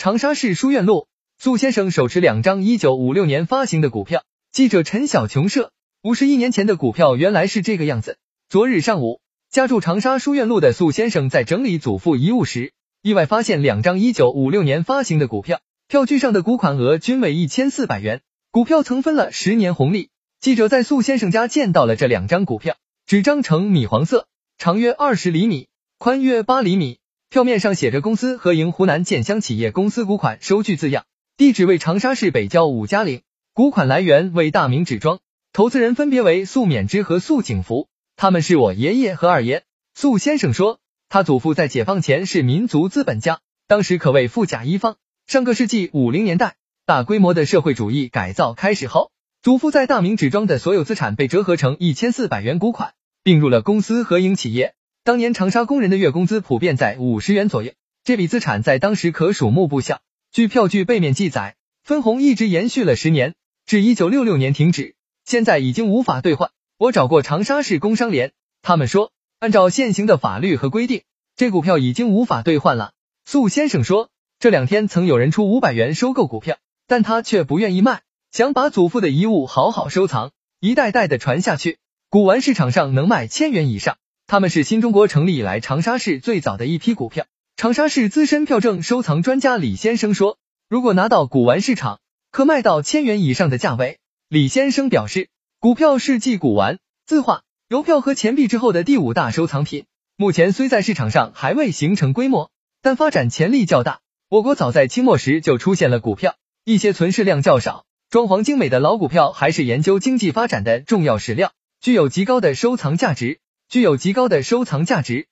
[0.00, 4.24] 长沙市书院路，苏先生手持两张一九五六年发行的股票。
[4.50, 8.16] 记者陈小琼社，五十一年前的股票原来是这个样子。
[8.48, 20.08] 昨日上午，家住长沙书院路的苏先生在整理祖父遗物时，意外发现两张一九五六年发行的股票，票据上的股款额均为一千四百元，股票曾分了十年红利。
[20.40, 24.26] 记者在苏先生家见到了这两张股票，纸张呈米黄色，
[24.56, 27.00] 长约二十厘米，宽约八厘米。
[27.30, 31.04] 票面上写着“公司合营湖南建湘企业公司股款收据”字样，
[31.36, 33.22] 地址为长沙市北郊五家岭，
[33.54, 35.20] 股款来源为大明纸庄，
[35.52, 37.86] 投资人分别为苏勉之和苏景福，
[38.16, 39.62] 他们是我爷爷和二爷。
[39.94, 43.38] 苏先生说，他祖父在解放前是民族资本家，
[43.68, 44.96] 当时可谓富甲一方。
[45.28, 54.74] 上个世纪五零年代，大规模的社会主义改造开始后，祖父在大明纸庄的所有资产被折合成一千四百元股款，并入了公司合营企业。
[55.10, 57.72] 当年长沙工人的月工资普遍在五十元左右，
[58.04, 60.02] 这笔资产在当时可数目不小。
[60.30, 63.34] 据票据背面记载，分红一直延续了十年，
[63.66, 64.94] 至一九六六年停止，
[65.24, 66.52] 现在已经无法兑换。
[66.78, 68.30] 我找过长沙市工商联，
[68.62, 71.02] 他们说，按照现行的法律和规定，
[71.34, 72.92] 这股票已经无法兑换了。
[73.24, 81.78] 苏先生说，这两天曾有人出五百元收购股票，但他却不愿意卖，想把祖父的遗物好好收藏，一代代的传下去。
[82.10, 83.96] 古玩市场上能卖千元以上。
[84.30, 87.26] 他们是新中国成立以来长沙市最早的一批股票。
[87.56, 91.98] 长沙市资深票证收藏专家李先生说，如果拿到古玩市场，
[92.30, 93.98] 可卖到千元以上的价位。
[94.28, 99.86] 李先生表示，股票是继古玩、字画、邮票和钱币之后的第五大收藏品。
[100.16, 103.98] 目前虽在市场上还未形成规模，但发展潜力较大。
[104.28, 111.50] 我国早在清末时就出现了股票，一些存世量较少、装潢精美的老股票，还是研究经济发展的重要史料，
[111.80, 113.40] 具有极高的收藏价值。
[113.70, 115.28] 具有极高的收藏价值。